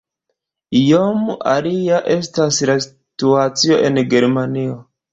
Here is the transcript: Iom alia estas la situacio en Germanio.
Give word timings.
Iom 0.79 1.27
alia 1.51 2.01
estas 2.15 2.65
la 2.73 2.81
situacio 2.89 3.81
en 3.91 4.05
Germanio. 4.19 4.79